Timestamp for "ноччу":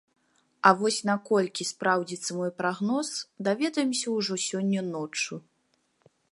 4.93-5.33